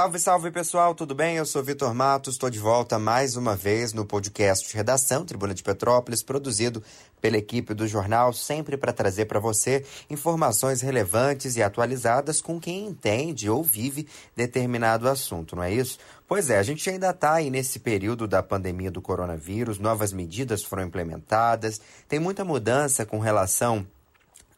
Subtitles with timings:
[0.00, 1.36] Salve, salve pessoal, tudo bem?
[1.36, 5.52] Eu sou Vitor Matos, estou de volta mais uma vez no podcast de Redação Tribuna
[5.52, 6.82] de Petrópolis, produzido
[7.20, 12.86] pela equipe do jornal, sempre para trazer para você informações relevantes e atualizadas com quem
[12.86, 15.98] entende ou vive determinado assunto, não é isso?
[16.26, 20.64] Pois é, a gente ainda está aí nesse período da pandemia do coronavírus, novas medidas
[20.64, 23.86] foram implementadas, tem muita mudança com relação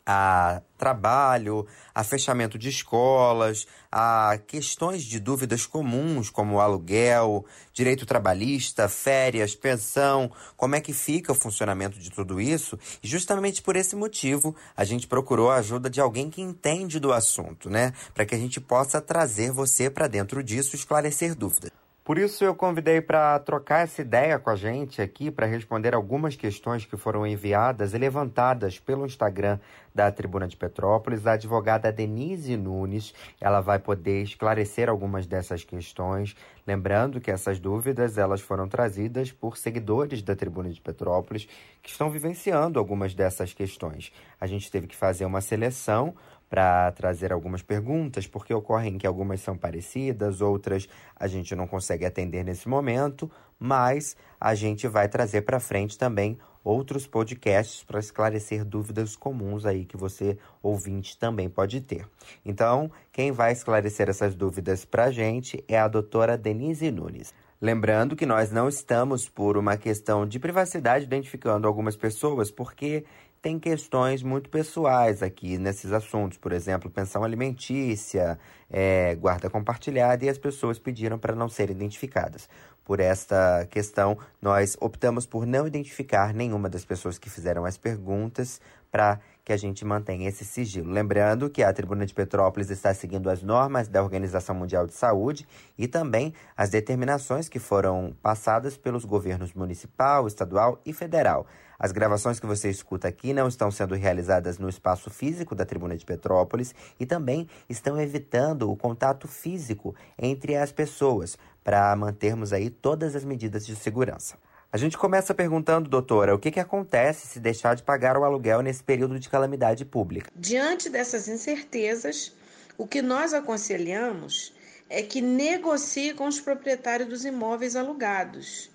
[0.07, 8.89] a trabalho, a fechamento de escolas, a questões de dúvidas comuns como aluguel, direito trabalhista,
[8.89, 12.79] férias, pensão, como é que fica o funcionamento de tudo isso?
[13.03, 17.13] E justamente por esse motivo, a gente procurou a ajuda de alguém que entende do
[17.13, 17.93] assunto, né?
[18.13, 21.82] Para que a gente possa trazer você para dentro disso, esclarecer dúvidas.
[22.05, 26.35] Por isso eu convidei para trocar essa ideia com a gente aqui para responder algumas
[26.35, 29.57] questões que foram enviadas e levantadas pelo Instagram
[29.95, 33.15] da Tribuna de Petrópolis, a advogada Denise Nunes.
[33.41, 36.35] Ela vai poder esclarecer algumas dessas questões,
[36.67, 41.47] lembrando que essas dúvidas elas foram trazidas por seguidores da Tribuna de Petrópolis
[41.81, 44.13] que estão vivenciando algumas dessas questões.
[44.41, 46.17] A gente teve que fazer uma seleção
[46.53, 50.87] para trazer algumas perguntas, porque ocorrem que algumas são parecidas, outras
[51.17, 56.37] a gente não consegue atender nesse momento, mas a gente vai trazer para frente também
[56.63, 62.07] outros podcasts para esclarecer dúvidas comuns aí que você ouvinte também pode ter.
[62.45, 67.33] Então, quem vai esclarecer essas dúvidas para a gente é a doutora Denise Nunes.
[67.63, 73.07] Lembrando que nós não estamos por uma questão de privacidade identificando algumas pessoas, porque
[73.43, 78.39] tem questões muito pessoais aqui nesses assuntos, por exemplo, pensão alimentícia,
[78.71, 82.49] é, guarda compartilhada, e as pessoas pediram para não serem identificadas.
[82.85, 88.61] Por esta questão, nós optamos por não identificar nenhuma das pessoas que fizeram as perguntas
[88.93, 90.91] para que a gente mantenha esse sigilo.
[90.91, 95.47] Lembrando que a Tribuna de Petrópolis está seguindo as normas da Organização Mundial de Saúde
[95.77, 101.47] e também as determinações que foram passadas pelos governos municipal, estadual e federal.
[101.83, 105.97] As gravações que você escuta aqui não estão sendo realizadas no espaço físico da Tribuna
[105.97, 112.71] de Petrópolis e também estão evitando o contato físico entre as pessoas para mantermos aí
[112.71, 114.37] todas as medidas de segurança.
[114.75, 118.63] A gente começa perguntando, doutora, o que, que acontece se deixar de pagar o aluguel
[118.63, 120.31] nesse período de calamidade pública?
[120.35, 122.33] Diante dessas incertezas,
[122.79, 124.55] o que nós aconselhamos
[124.89, 128.71] é que negocie com os proprietários dos imóveis alugados,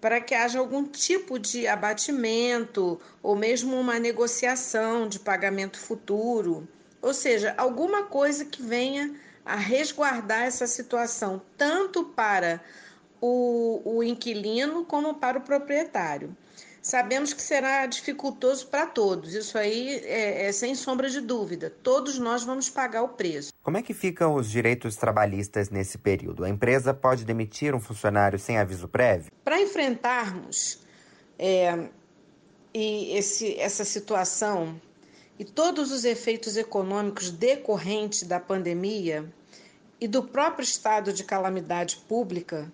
[0.00, 6.66] para que haja algum tipo de abatimento ou mesmo uma negociação de pagamento futuro,
[7.00, 9.14] ou seja, alguma coisa que venha
[9.44, 12.60] a resguardar essa situação, tanto para
[13.20, 16.36] o, o inquilino como para o proprietário.
[16.80, 21.68] Sabemos que será dificultoso para todos, isso aí é, é, sem sombra de dúvida.
[21.82, 23.52] Todos nós vamos pagar o preço.
[23.60, 26.44] Como é que ficam os direitos trabalhistas nesse período?
[26.44, 29.32] A empresa pode demitir um funcionário sem aviso prévio?
[29.44, 30.78] Para enfrentarmos
[31.36, 31.88] é,
[32.72, 34.80] e esse, essa situação
[35.38, 39.28] e todos os efeitos econômicos decorrentes da pandemia
[40.00, 42.70] e do próprio estado de calamidade pública,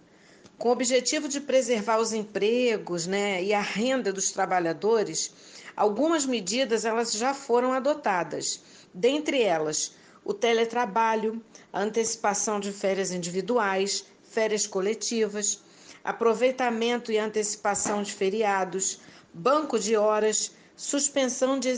[0.63, 5.33] com o objetivo de preservar os empregos né, e a renda dos trabalhadores,
[5.75, 8.63] algumas medidas elas já foram adotadas.
[8.95, 11.43] Dentre elas, o teletrabalho,
[11.73, 15.59] a antecipação de férias individuais, férias coletivas,
[16.05, 19.01] aproveitamento e antecipação de feriados,
[19.35, 21.71] banco de horas, suspensão de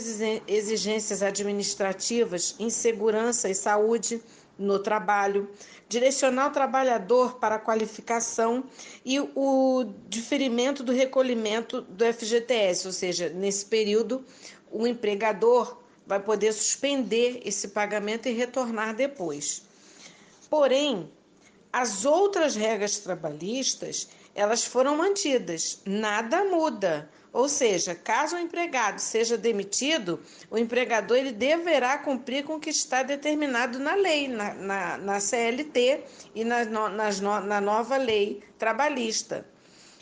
[0.47, 4.21] exigências administrativas em segurança e saúde,
[4.57, 5.49] no trabalho,
[5.87, 8.63] direcionar o trabalhador para a qualificação
[9.03, 14.23] e o diferimento do recolhimento do FGTS, ou seja, nesse período
[14.71, 19.63] o empregador vai poder suspender esse pagamento e retornar depois.
[20.49, 21.11] Porém,
[21.71, 27.09] as outras regras trabalhistas, elas foram mantidas, nada muda.
[27.35, 32.69] Ou seja, caso o empregado seja demitido, o empregador ele deverá cumprir com o que
[32.69, 36.01] está determinado na lei, na, na, na CLT
[36.33, 39.45] e na, nas, na nova lei trabalhista.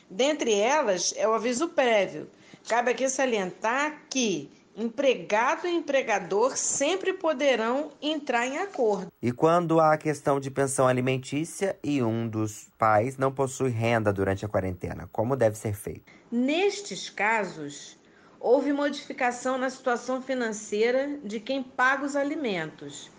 [0.07, 2.29] Dentre elas é o aviso prévio.
[2.67, 9.11] Cabe aqui salientar que empregado e empregador sempre poderão entrar em acordo.
[9.21, 14.11] E quando há a questão de pensão alimentícia e um dos pais não possui renda
[14.11, 16.11] durante a quarentena, como deve ser feito?
[16.31, 17.97] Nestes casos,
[18.39, 23.11] houve modificação na situação financeira de quem paga os alimentos.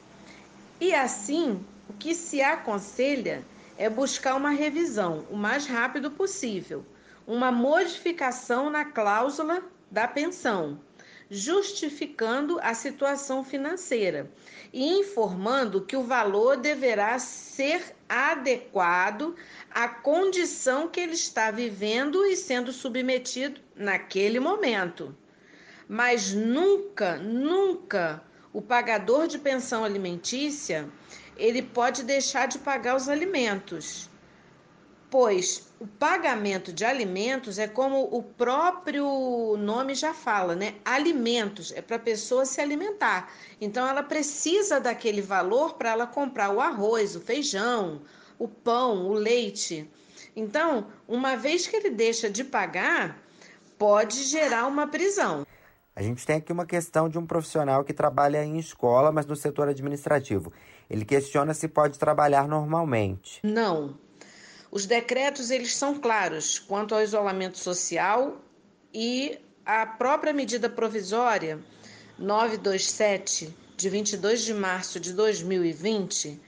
[0.81, 3.45] E assim, o que se aconselha
[3.79, 6.85] é buscar uma revisão o mais rápido possível,
[7.27, 10.79] uma modificação na cláusula da pensão
[11.31, 14.31] justificando a situação financeira
[14.73, 19.35] e informando que o valor deverá ser adequado
[19.71, 25.17] à condição que ele está vivendo e sendo submetido naquele momento.
[25.89, 28.23] Mas nunca, nunca
[28.53, 30.89] o pagador de pensão alimentícia
[31.37, 34.09] ele pode deixar de pagar os alimentos,
[35.15, 40.75] pois o pagamento de alimentos é como o próprio nome já fala, né?
[40.85, 43.33] Alimentos é para a pessoa se alimentar.
[43.61, 48.01] Então ela precisa daquele valor para ela comprar o arroz, o feijão,
[48.41, 49.89] o pão, o leite.
[50.35, 53.17] Então, uma vez que ele deixa de pagar,
[53.79, 55.47] pode gerar uma prisão.
[55.95, 59.37] A gente tem aqui uma questão de um profissional que trabalha em escola, mas no
[59.37, 60.53] setor administrativo.
[60.91, 63.39] Ele questiona se pode trabalhar normalmente.
[63.45, 63.97] Não,
[64.75, 68.43] os decretos eles são claros quanto ao isolamento social
[68.93, 71.61] e a própria medida provisória
[72.19, 76.41] 927 de 22 de março de 2020,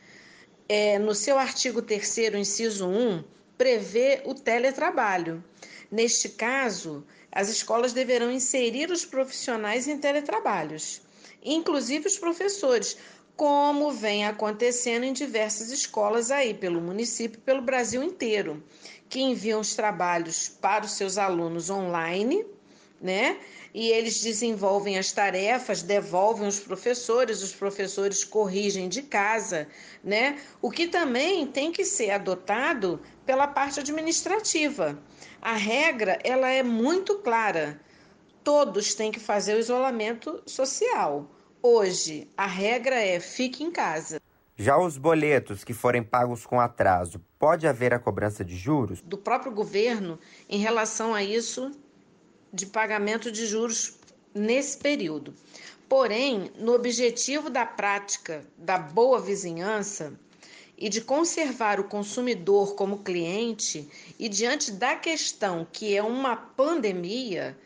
[0.68, 3.22] é, no seu artigo 3 inciso 1,
[3.56, 5.42] prevê o teletrabalho.
[5.88, 11.00] Neste caso, as escolas deverão inserir os profissionais em teletrabalhos,
[11.44, 12.96] inclusive os professores,
[13.36, 18.64] como vem acontecendo em diversas escolas aí pelo município, pelo Brasil inteiro,
[19.10, 22.46] que enviam os trabalhos para os seus alunos online,
[22.98, 23.38] né?
[23.74, 29.68] E eles desenvolvem as tarefas, devolvem os professores, os professores corrigem de casa,
[30.02, 30.40] né?
[30.62, 34.98] O que também tem que ser adotado pela parte administrativa.
[35.42, 37.78] A regra, ela é muito clara.
[38.42, 41.28] Todos têm que fazer o isolamento social.
[41.68, 44.22] Hoje, a regra é fique em casa.
[44.56, 49.02] Já os boletos que forem pagos com atraso, pode haver a cobrança de juros?
[49.02, 50.16] Do próprio governo
[50.48, 51.72] em relação a isso
[52.52, 53.98] de pagamento de juros
[54.32, 55.34] nesse período.
[55.88, 60.12] Porém, no objetivo da prática da boa vizinhança
[60.78, 63.90] e de conservar o consumidor como cliente
[64.20, 67.58] e diante da questão que é uma pandemia,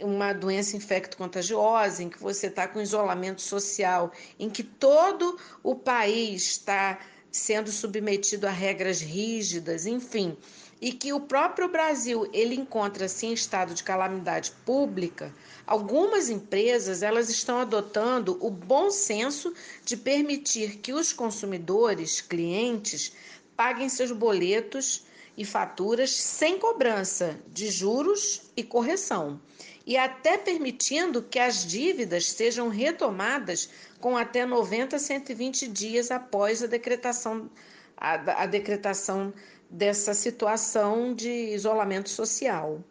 [0.00, 6.42] uma doença infecto-contagiosa, em que você está com isolamento social, em que todo o país
[6.42, 6.98] está
[7.30, 10.36] sendo submetido a regras rígidas, enfim,
[10.80, 15.34] e que o próprio Brasil ele encontra-se em estado de calamidade pública,
[15.66, 19.54] algumas empresas elas estão adotando o bom senso
[19.84, 23.12] de permitir que os consumidores, clientes,
[23.56, 25.04] paguem seus boletos
[25.36, 29.40] e faturas sem cobrança de juros e correção
[29.86, 33.68] e até permitindo que as dívidas sejam retomadas
[34.00, 37.50] com até 90 a 120 dias após a decretação,
[37.96, 39.32] a, a decretação
[39.68, 42.82] dessa situação de isolamento social.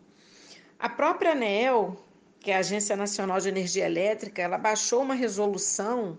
[0.79, 1.95] A própria ANEEL,
[2.39, 6.17] que é a Agência Nacional de Energia Elétrica, ela baixou uma resolução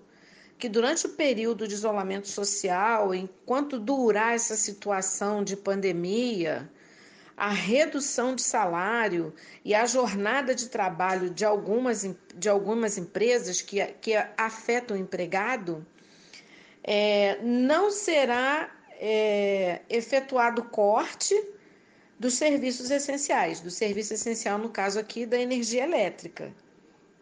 [0.56, 6.70] que durante o período de isolamento social, enquanto durar essa situação de pandemia,
[7.42, 9.34] a redução de salário
[9.64, 15.84] e a jornada de trabalho de algumas, de algumas empresas que, que afetam o empregado,
[16.84, 21.34] é, não será é, efetuado corte
[22.16, 26.54] dos serviços essenciais, do serviço essencial, no caso aqui, da energia elétrica.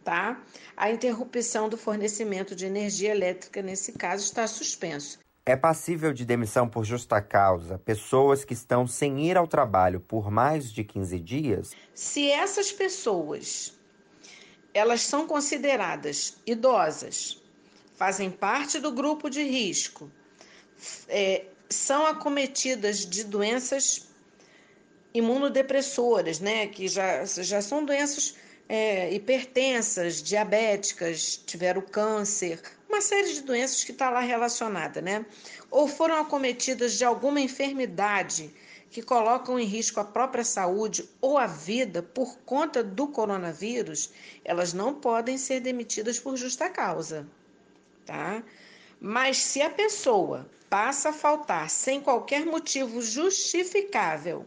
[0.05, 0.39] Tá?
[0.77, 5.19] A interrupção do fornecimento de energia elétrica, nesse caso, está suspenso.
[5.51, 10.31] É passível de demissão por justa causa pessoas que estão sem ir ao trabalho por
[10.31, 11.73] mais de 15 dias?
[11.93, 13.77] Se essas pessoas
[14.73, 17.43] elas são consideradas idosas,
[17.97, 20.09] fazem parte do grupo de risco,
[21.09, 24.09] é, são acometidas de doenças
[25.13, 28.37] imunodepressoras, né, que já, já são doenças
[28.69, 32.63] é, hipertensas, diabéticas, tiveram câncer,
[33.01, 35.25] uma série de doenças que está lá relacionada, né?
[35.71, 38.55] Ou foram acometidas de alguma enfermidade
[38.91, 44.11] que colocam em risco a própria saúde ou a vida por conta do coronavírus,
[44.45, 47.27] elas não podem ser demitidas por justa causa,
[48.05, 48.43] tá?
[49.01, 54.45] Mas se a pessoa passa a faltar sem qualquer motivo justificável,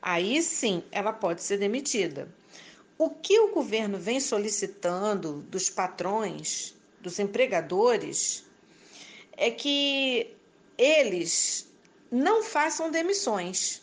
[0.00, 2.34] aí sim ela pode ser demitida.
[2.96, 8.44] O que o governo vem solicitando dos patrões, dos empregadores,
[9.36, 10.34] é que
[10.76, 11.68] eles
[12.10, 13.82] não façam demissões,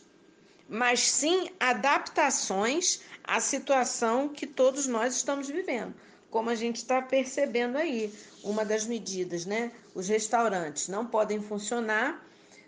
[0.68, 5.94] mas sim adaptações à situação que todos nós estamos vivendo.
[6.30, 9.72] Como a gente está percebendo aí, uma das medidas, né?
[9.94, 12.26] Os restaurantes não podem funcionar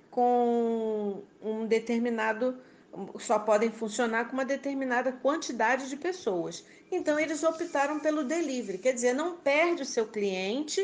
[0.09, 2.57] com um determinado
[3.19, 6.65] só podem funcionar com uma determinada quantidade de pessoas.
[6.91, 10.81] Então eles optaram pelo delivery, quer dizer, não perde o seu cliente,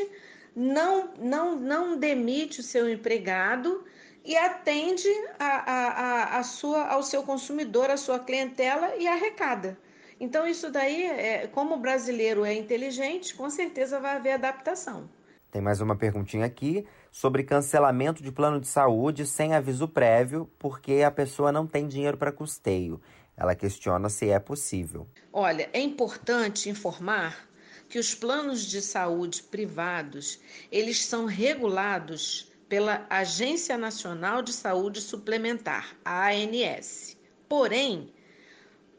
[0.54, 3.84] não não não demite o seu empregado
[4.24, 9.76] e atende a, a, a, sua, ao seu consumidor, à sua clientela e arrecada.
[10.18, 15.10] Então, isso daí, é, como o brasileiro é inteligente, com certeza vai haver adaptação.
[15.50, 21.04] Tem mais uma perguntinha aqui sobre cancelamento de plano de saúde sem aviso prévio, porque
[21.06, 23.00] a pessoa não tem dinheiro para custeio.
[23.36, 25.06] Ela questiona se é possível.
[25.32, 27.48] Olha, é importante informar
[27.88, 30.40] que os planos de saúde privados,
[30.72, 37.16] eles são regulados pela Agência Nacional de Saúde Suplementar, a ANS.
[37.48, 38.12] Porém,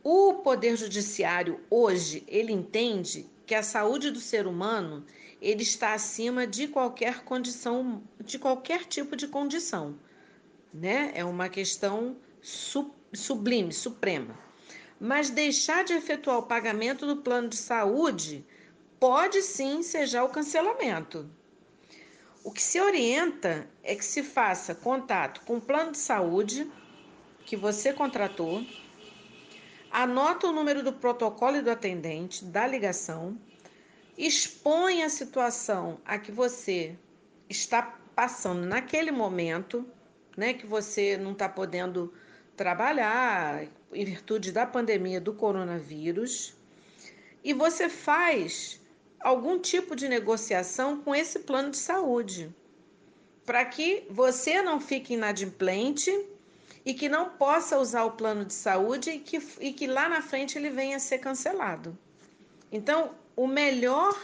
[0.02, 5.06] o Poder Judiciário hoje, ele entende que a saúde do ser humano,
[5.42, 10.00] ele está acima de qualquer condição, de qualquer tipo de condição,
[10.74, 11.12] né?
[11.14, 12.18] É uma questão
[13.14, 14.38] sublime, suprema.
[15.00, 18.46] Mas deixar de efetuar o pagamento do plano de saúde
[19.00, 21.30] pode sim ser já o cancelamento.
[22.44, 26.72] O que se orienta é que se faça contato com o plano de saúde
[27.46, 28.66] que você contratou,
[29.92, 33.38] anota o número do protocolo e do atendente da ligação,
[34.18, 36.96] expõe a situação a que você
[37.50, 37.82] está
[38.16, 39.86] passando naquele momento,
[40.38, 42.14] né, que você não está podendo
[42.56, 46.56] trabalhar em virtude da pandemia do coronavírus,
[47.44, 48.82] e você faz
[49.20, 52.54] algum tipo de negociação com esse plano de saúde,
[53.46, 56.12] para que você não fique inadimplente
[56.86, 60.22] e que não possa usar o plano de saúde e que, e que lá na
[60.22, 61.98] frente ele venha a ser cancelado.
[62.72, 64.16] Então, o melhor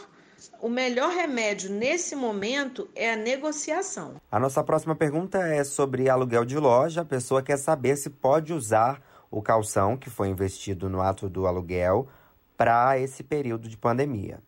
[0.60, 4.16] o melhor remédio nesse momento é a negociação.
[4.30, 7.02] A nossa próxima pergunta é sobre aluguel de loja.
[7.02, 9.00] A pessoa quer saber se pode usar
[9.30, 12.08] o calção que foi investido no ato do aluguel
[12.56, 14.40] para esse período de pandemia.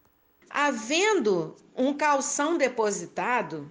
[0.50, 3.70] Havendo um calção depositado,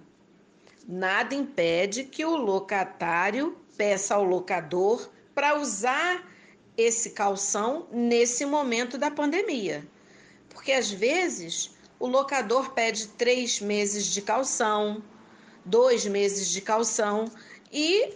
[0.86, 6.22] nada impede que o locatário peça ao locador para usar
[6.76, 9.86] esse calção nesse momento da pandemia.
[10.54, 15.02] Porque às vezes o locador pede três meses de calção,
[15.64, 17.30] dois meses de calção
[17.70, 18.14] e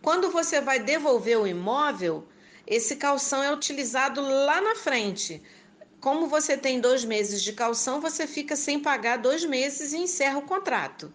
[0.00, 2.26] quando você vai devolver o imóvel,
[2.66, 5.42] esse calção é utilizado lá na frente
[6.04, 10.36] como você tem dois meses de calção, você fica sem pagar dois meses e encerra
[10.36, 11.10] o contrato.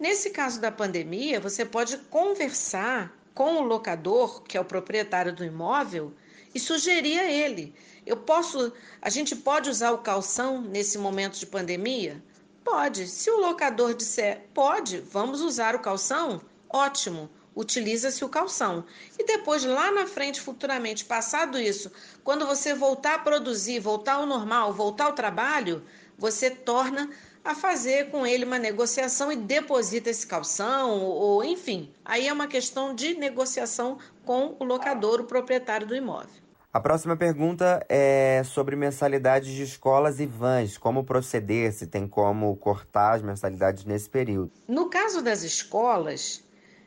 [0.00, 5.44] Nesse caso da pandemia, você pode conversar com o locador, que é o proprietário do
[5.44, 6.12] imóvel,
[6.56, 11.46] e sugerir a ele: eu posso, a gente pode usar o calção nesse momento de
[11.46, 12.22] pandemia?
[12.64, 13.06] Pode.
[13.06, 18.84] Se o locador disser pode, vamos usar o calção, ótimo utiliza-se o calção.
[19.18, 21.90] E depois, lá na frente, futuramente, passado isso,
[22.22, 25.82] quando você voltar a produzir, voltar ao normal, voltar ao trabalho,
[26.18, 27.08] você torna
[27.42, 31.90] a fazer com ele uma negociação e deposita esse calção, ou, enfim.
[32.04, 36.45] Aí é uma questão de negociação com o locador, o proprietário do imóvel.
[36.76, 40.76] A próxima pergunta é sobre mensalidades de escolas e vans.
[40.76, 41.72] Como proceder?
[41.72, 44.52] Se tem como cortar as mensalidades nesse período?
[44.68, 46.44] No caso das escolas,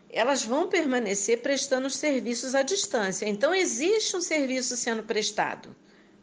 [0.07, 3.27] elas vão permanecer prestando os serviços à distância.
[3.27, 5.75] Então, existe um serviço sendo prestado.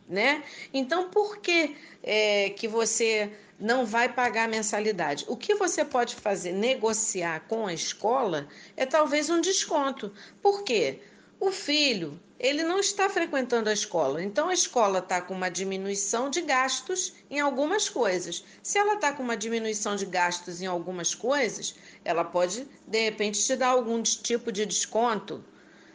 [0.08, 0.44] Né?
[0.72, 5.24] Então, por que, é, que você não vai pagar a mensalidade?
[5.26, 8.46] O que você pode fazer, negociar com a escola,
[8.76, 10.12] é talvez um desconto.
[10.40, 11.00] Por quê?
[11.40, 16.28] O filho, ele não está frequentando a escola, então a escola está com uma diminuição
[16.28, 18.44] de gastos em algumas coisas.
[18.62, 21.74] Se ela está com uma diminuição de gastos em algumas coisas,
[22.04, 25.42] ela pode, de repente, te dar algum tipo de desconto.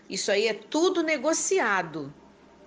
[0.09, 2.11] Isso aí é tudo negociado.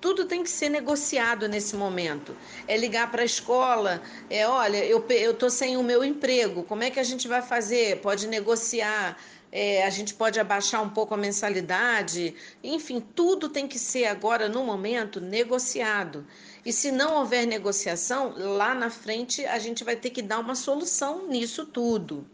[0.00, 2.37] Tudo tem que ser negociado nesse momento.
[2.69, 6.90] É ligar para a escola, é olha, eu estou sem o meu emprego, como é
[6.90, 8.00] que a gente vai fazer?
[8.02, 9.16] Pode negociar
[9.56, 14.49] é, a gente pode abaixar um pouco a mensalidade, enfim, tudo tem que ser agora,
[14.49, 16.26] no momento, negociado.
[16.66, 20.56] E se não houver negociação, lá na frente a gente vai ter que dar uma
[20.56, 22.26] solução nisso tudo.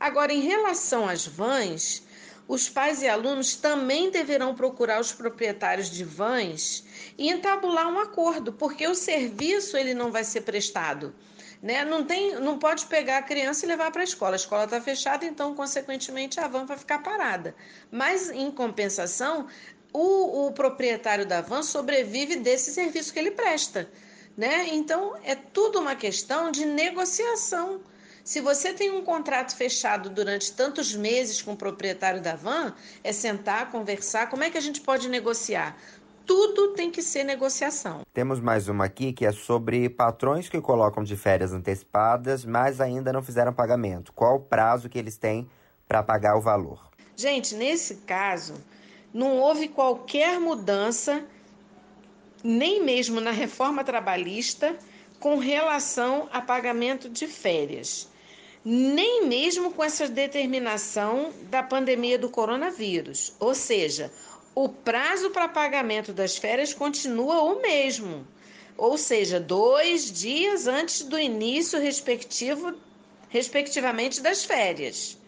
[0.00, 2.04] Agora, em relação às vans,
[2.48, 6.84] os pais e alunos também deverão procurar os proprietários de vans
[7.18, 11.14] e entabular um acordo, porque o serviço ele não vai ser prestado.
[11.62, 11.84] Né?
[11.84, 14.34] Não, tem, não pode pegar a criança e levar para a escola.
[14.34, 17.54] A escola está fechada, então, consequentemente, a van vai ficar parada.
[17.88, 19.46] Mas, em compensação,
[19.92, 23.88] o, o proprietário da van sobrevive desse serviço que ele presta.
[24.36, 24.68] Né?
[24.70, 27.80] Então, é tudo uma questão de negociação.
[28.24, 33.12] Se você tem um contrato fechado durante tantos meses com o proprietário da van, é
[33.12, 34.28] sentar, conversar.
[34.30, 35.76] Como é que a gente pode negociar?
[36.26, 38.02] Tudo tem que ser negociação.
[38.12, 43.12] Temos mais uma aqui que é sobre patrões que colocam de férias antecipadas, mas ainda
[43.12, 44.12] não fizeram pagamento.
[44.12, 45.48] Qual o prazo que eles têm
[45.86, 46.90] para pagar o valor?
[47.16, 48.54] Gente, nesse caso,
[49.12, 51.24] não houve qualquer mudança,
[52.42, 54.76] nem mesmo na reforma trabalhista,
[55.20, 58.08] com relação a pagamento de férias,
[58.64, 63.32] nem mesmo com essa determinação da pandemia do coronavírus.
[63.38, 64.10] Ou seja,
[64.54, 68.26] o prazo para pagamento das férias continua o mesmo,
[68.76, 72.74] ou seja, dois dias antes do início respectivo,
[73.28, 75.18] respectivamente das férias,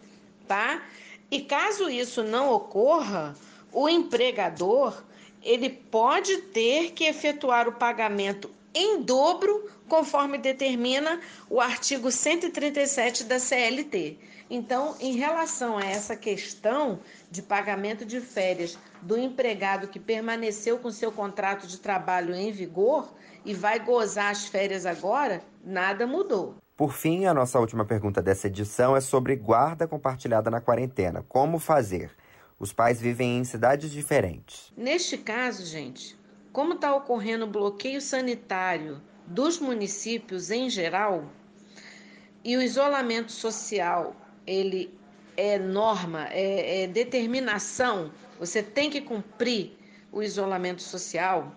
[0.47, 0.83] tá?
[1.31, 3.35] E caso isso não ocorra,
[3.71, 5.03] o empregador
[5.41, 13.39] ele pode ter que efetuar o pagamento em dobro, conforme determina o artigo 137 da
[13.39, 14.19] CLT.
[14.49, 16.99] Então, em relação a essa questão
[17.31, 23.11] de pagamento de férias do empregado que permaneceu com seu contrato de trabalho em vigor
[23.43, 26.55] e vai gozar as férias agora, nada mudou.
[26.77, 31.23] Por fim, a nossa última pergunta dessa edição é sobre guarda compartilhada na quarentena.
[31.27, 32.11] Como fazer?
[32.59, 34.73] Os pais vivem em cidades diferentes.
[34.75, 36.17] Neste caso, gente,
[36.55, 41.29] como está ocorrendo o bloqueio sanitário dos municípios em geral
[42.45, 44.15] e o isolamento social
[44.47, 44.97] ele
[45.35, 48.09] é norma, é, é determinação,
[48.39, 49.77] você tem que cumprir
[50.13, 51.53] o isolamento social.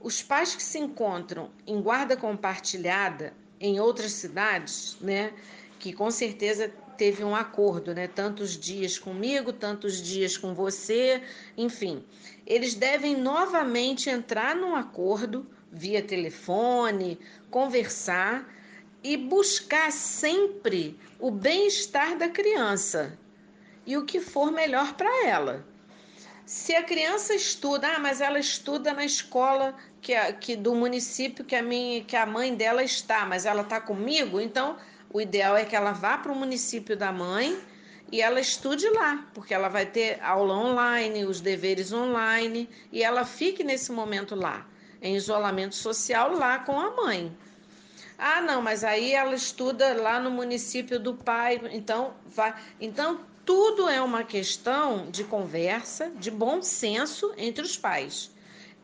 [0.00, 5.32] Os pais que se encontram em guarda compartilhada em outras cidades, né,
[5.80, 11.22] que com certeza teve um acordo, né, tantos dias comigo, tantos dias com você,
[11.56, 12.04] enfim,
[12.46, 17.18] eles devem novamente entrar num acordo via telefone,
[17.50, 18.46] conversar
[19.02, 23.18] e buscar sempre o bem-estar da criança
[23.86, 25.64] e o que for melhor para ela.
[26.44, 31.56] Se a criança estuda, ah, mas ela estuda na escola que, que do município que
[31.56, 34.76] a, minha, que a mãe dela está, mas ela está comigo, então
[35.12, 37.58] o ideal é que ela vá para o município da mãe
[38.12, 43.24] e ela estude lá, porque ela vai ter aula online, os deveres online, e ela
[43.24, 44.66] fique nesse momento lá,
[45.02, 47.36] em isolamento social lá com a mãe.
[48.18, 52.54] Ah, não, mas aí ela estuda lá no município do pai, então vai.
[52.80, 58.30] Então tudo é uma questão de conversa, de bom senso entre os pais.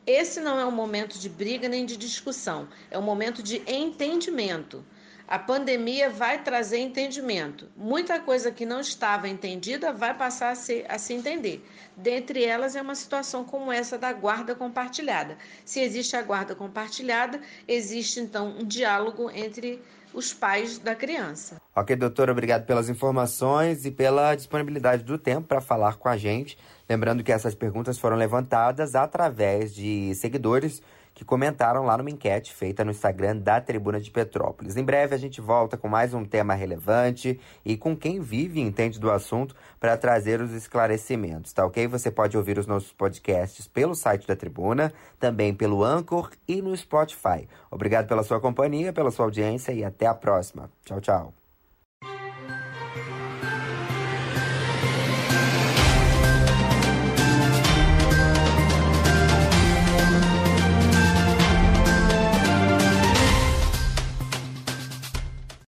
[0.06, 4.84] Esse não é um momento de briga nem de discussão, é um momento de entendimento.
[5.28, 7.68] A pandemia vai trazer entendimento.
[7.76, 11.66] Muita coisa que não estava entendida vai passar a, ser, a se entender.
[11.96, 15.36] Dentre elas é uma situação como essa da guarda compartilhada.
[15.64, 19.82] Se existe a guarda compartilhada, existe então um diálogo entre
[20.14, 21.60] os pais da criança.
[21.78, 26.56] Ok, doutora, obrigado pelas informações e pela disponibilidade do tempo para falar com a gente.
[26.88, 30.82] Lembrando que essas perguntas foram levantadas através de seguidores
[31.14, 34.78] que comentaram lá numa enquete feita no Instagram da Tribuna de Petrópolis.
[34.78, 38.62] Em breve a gente volta com mais um tema relevante e com quem vive e
[38.62, 41.86] entende do assunto para trazer os esclarecimentos, tá ok?
[41.88, 46.74] Você pode ouvir os nossos podcasts pelo site da Tribuna, também pelo Anchor e no
[46.74, 47.46] Spotify.
[47.70, 50.70] Obrigado pela sua companhia, pela sua audiência e até a próxima.
[50.82, 51.45] Tchau, tchau.